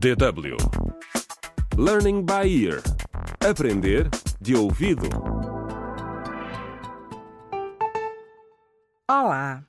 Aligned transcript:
DW 0.00 0.56
Learning 1.76 2.24
by 2.24 2.48
Ear 2.64 2.80
Aprender 3.46 4.08
de 4.40 4.56
ouvido. 4.56 5.06
Olá! 9.06 9.62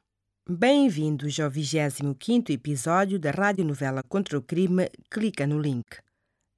Bem-vindos 0.49 1.37
ao 1.37 1.51
25º 1.51 2.51
episódio 2.51 3.19
da 3.19 3.29
radionovela 3.29 4.01
Contra 4.07 4.37
o 4.37 4.41
Crime 4.41 4.89
Clica 5.09 5.45
no 5.45 5.59
Link. 5.59 5.97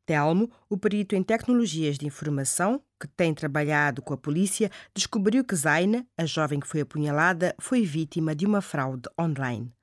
Telmo, 0.05 0.51
o 0.69 0.77
perito 0.77 1.15
em 1.15 1.23
tecnologias 1.23 1.97
de 1.97 2.05
informação, 2.05 2.79
que 3.01 3.07
tem 3.07 3.33
trabalhado 3.33 4.03
com 4.03 4.13
a 4.13 4.17
polícia, 4.17 4.69
descobriu 4.93 5.43
que 5.43 5.55
Zaina, 5.55 6.05
a 6.15 6.27
jovem 6.27 6.59
que 6.59 6.67
foi 6.67 6.81
apunhalada, 6.81 7.55
foi 7.59 7.83
vítima 7.83 8.35
de 8.35 8.45
uma 8.45 8.61
fraude 8.61 9.09
online. 9.19 9.73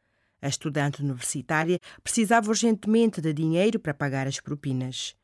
A 0.43 0.49
estudante 0.49 1.03
universitária 1.03 1.79
precisava 2.03 2.49
urgentemente 2.49 3.21
de 3.21 3.33
dinheiro 3.33 3.79
para 3.79 3.95
pagar 3.95 4.27
as 4.27 4.41
propinas. 4.41 5.15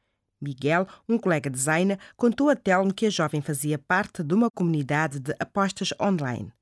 Miguel, 0.41 0.87
um 1.09 1.19
colega 1.19 1.48
de 1.48 1.59
Zaina, 1.59 1.98
contou 2.16 2.51
a 2.51 2.56
Telmo 2.56 2.92
que 2.92 3.06
a 3.06 3.11
jovem 3.11 3.41
fazia 3.41 3.79
parte 3.79 4.23
de 4.23 4.34
uma 4.34 4.51
comunidade 4.51 5.19
de 5.19 5.34
apostas 5.41 5.95
online. 6.01 6.52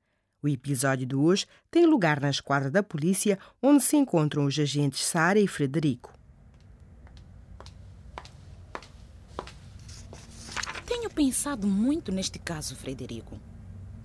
O 0.40 0.48
episódio 0.48 1.06
de 1.06 1.16
hoje 1.16 1.46
tem 1.70 1.86
lugar 1.86 2.20
na 2.20 2.30
esquadra 2.30 2.70
da 2.70 2.82
polícia, 2.82 3.38
onde 3.62 3.82
se 3.82 3.96
encontram 3.96 4.44
os 4.44 4.58
agentes 4.58 5.02
Sara 5.02 5.40
e 5.40 5.48
Frederico. 5.48 6.12
Tenho 10.86 11.10
pensado 11.10 11.66
muito 11.66 12.12
neste 12.12 12.38
caso, 12.38 12.76
Frederico. 12.76 13.40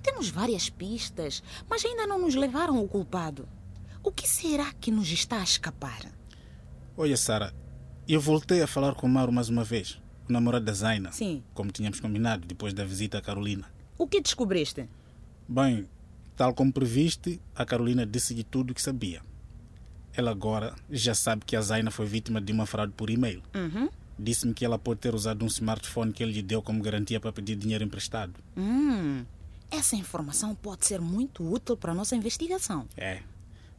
Temos 0.01 0.29
várias 0.29 0.69
pistas, 0.69 1.43
mas 1.69 1.83
ainda 1.83 2.07
não 2.07 2.19
nos 2.19 2.35
levaram 2.35 2.77
ao 2.77 2.87
culpado. 2.87 3.47
O 4.03 4.11
que 4.11 4.27
será 4.27 4.71
que 4.73 4.91
nos 4.91 5.11
está 5.11 5.41
a 5.41 5.43
escapar? 5.43 5.99
Olha, 6.95 7.17
Sara, 7.17 7.53
eu 8.07 8.19
voltei 8.19 8.61
a 8.61 8.67
falar 8.67 8.95
com 8.95 9.07
o 9.07 9.09
Mauro 9.09 9.31
mais 9.31 9.49
uma 9.49 9.63
vez, 9.63 9.99
o 10.27 10.31
namorado 10.33 10.65
da 10.65 10.73
Zaina. 10.73 11.11
Sim. 11.11 11.43
Como 11.53 11.71
tínhamos 11.71 11.99
combinado 11.99 12.47
depois 12.47 12.73
da 12.73 12.83
visita 12.83 13.17
à 13.17 13.21
Carolina. 13.21 13.69
O 13.97 14.07
que 14.07 14.21
descobriste? 14.21 14.89
Bem, 15.47 15.87
tal 16.35 16.53
como 16.53 16.71
previste, 16.71 17.41
a 17.55 17.65
Carolina 17.65 18.05
disse-lhe 18.05 18.43
tudo 18.43 18.71
o 18.71 18.73
que 18.73 18.81
sabia. 18.81 19.21
Ela 20.13 20.31
agora 20.31 20.75
já 20.89 21.13
sabe 21.13 21.45
que 21.45 21.55
a 21.55 21.61
Zaina 21.61 21.91
foi 21.91 22.05
vítima 22.05 22.41
de 22.41 22.51
uma 22.51 22.65
fraude 22.65 22.93
por 22.93 23.09
e-mail. 23.09 23.43
Uhum. 23.53 23.89
Disse-me 24.17 24.53
que 24.53 24.65
ela 24.65 24.77
pode 24.77 24.99
ter 24.99 25.13
usado 25.13 25.43
um 25.43 25.47
smartphone 25.47 26.11
que 26.11 26.23
ele 26.23 26.33
lhe 26.33 26.41
deu 26.41 26.61
como 26.61 26.81
garantia 26.81 27.19
para 27.19 27.31
pedir 27.31 27.55
dinheiro 27.55 27.83
emprestado. 27.83 28.33
Hum, 28.57 29.23
essa 29.71 29.95
informação 29.95 30.53
pode 30.55 30.85
ser 30.85 30.99
muito 30.99 31.43
útil 31.43 31.77
para 31.77 31.91
a 31.91 31.95
nossa 31.95 32.15
investigação. 32.15 32.87
É, 32.97 33.21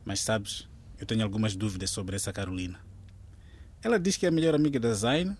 mas 0.05 0.21
sabes, 0.21 0.69
eu 0.99 1.07
tenho 1.07 1.23
algumas 1.23 1.57
dúvidas 1.57 1.91
sobre 1.91 2.17
essa 2.17 2.33
Carolina. 2.33 2.81
Ela 3.83 3.99
diz 3.99 4.17
que 4.17 4.27
é 4.27 4.29
a 4.29 4.33
melhor 4.33 4.55
amiga 4.55 4.79
da 4.79 4.93
Zaina, 4.93 5.39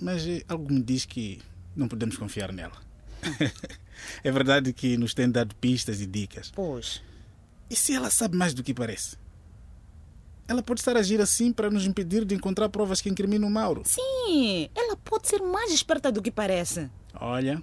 mas 0.00 0.26
eh, 0.26 0.42
algo 0.48 0.72
me 0.72 0.82
diz 0.82 1.04
que 1.04 1.40
não 1.76 1.86
podemos 1.86 2.16
confiar 2.16 2.52
nela. 2.52 2.76
é 4.24 4.32
verdade 4.32 4.72
que 4.72 4.96
nos 4.96 5.14
tem 5.14 5.30
dado 5.30 5.54
pistas 5.54 6.00
e 6.00 6.06
dicas. 6.06 6.50
Pois. 6.50 7.02
E 7.68 7.76
se 7.76 7.94
ela 7.94 8.10
sabe 8.10 8.36
mais 8.36 8.52
do 8.52 8.62
que 8.62 8.74
parece? 8.74 9.16
Ela 10.48 10.62
pode 10.64 10.80
estar 10.80 10.96
a 10.96 10.98
agir 10.98 11.20
assim 11.20 11.52
para 11.52 11.70
nos 11.70 11.86
impedir 11.86 12.24
de 12.24 12.34
encontrar 12.34 12.68
provas 12.68 13.00
que 13.00 13.08
incriminam 13.08 13.48
o 13.48 13.52
Mauro. 13.52 13.82
Sim, 13.84 14.68
ela 14.74 14.96
pode 14.96 15.28
ser 15.28 15.40
mais 15.40 15.72
esperta 15.72 16.10
do 16.10 16.20
que 16.20 16.30
parece. 16.32 16.90
Olha, 17.14 17.62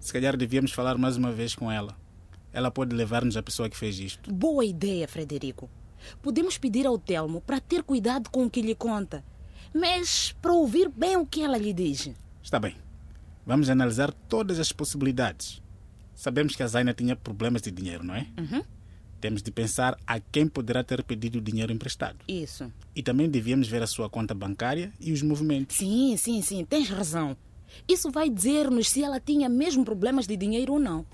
se 0.00 0.10
calhar 0.10 0.34
devíamos 0.34 0.72
falar 0.72 0.96
mais 0.96 1.18
uma 1.18 1.30
vez 1.30 1.54
com 1.54 1.70
ela. 1.70 1.94
Ela 2.52 2.70
pode 2.70 2.94
levar-nos 2.94 3.36
à 3.36 3.42
pessoa 3.42 3.68
que 3.68 3.76
fez 3.76 3.98
isto. 3.98 4.32
Boa 4.32 4.64
ideia, 4.64 5.08
Frederico. 5.08 5.70
Podemos 6.20 6.58
pedir 6.58 6.86
ao 6.86 6.98
Telmo 6.98 7.40
para 7.40 7.60
ter 7.60 7.82
cuidado 7.82 8.28
com 8.30 8.44
o 8.44 8.50
que 8.50 8.60
lhe 8.60 8.74
conta, 8.74 9.24
mas 9.74 10.32
para 10.42 10.52
ouvir 10.52 10.88
bem 10.88 11.16
o 11.16 11.26
que 11.26 11.42
ela 11.42 11.56
lhe 11.56 11.72
diz. 11.72 12.10
Está 12.42 12.58
bem. 12.58 12.76
Vamos 13.46 13.70
analisar 13.70 14.12
todas 14.12 14.58
as 14.58 14.72
possibilidades. 14.72 15.62
Sabemos 16.14 16.54
que 16.54 16.62
a 16.62 16.66
Zaina 16.66 16.92
tinha 16.92 17.16
problemas 17.16 17.62
de 17.62 17.70
dinheiro, 17.70 18.04
não 18.04 18.14
é? 18.14 18.26
Uhum. 18.38 18.62
Temos 19.20 19.42
de 19.42 19.50
pensar 19.50 19.96
a 20.06 20.18
quem 20.18 20.46
poderá 20.48 20.82
ter 20.82 21.02
pedido 21.04 21.38
o 21.38 21.40
dinheiro 21.40 21.72
emprestado. 21.72 22.18
Isso. 22.28 22.70
E 22.94 23.02
também 23.02 23.28
devíamos 23.28 23.68
ver 23.68 23.82
a 23.82 23.86
sua 23.86 24.10
conta 24.10 24.34
bancária 24.34 24.92
e 25.00 25.12
os 25.12 25.22
movimentos. 25.22 25.76
Sim, 25.76 26.16
sim, 26.16 26.42
sim, 26.42 26.64
tens 26.64 26.88
razão. 26.88 27.36
Isso 27.88 28.10
vai 28.10 28.28
dizer-nos 28.28 28.90
se 28.90 29.02
ela 29.02 29.20
tinha 29.20 29.48
mesmo 29.48 29.84
problemas 29.84 30.26
de 30.26 30.36
dinheiro 30.36 30.74
ou 30.74 30.78
não. 30.78 31.06